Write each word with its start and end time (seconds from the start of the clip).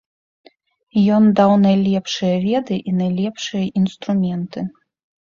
Ён 1.17 1.23
даў 1.41 1.51
найлепшыя 1.67 2.35
веды 2.49 2.75
і 2.91 2.97
найлепшыя 3.05 3.65
інструменты. 3.85 4.71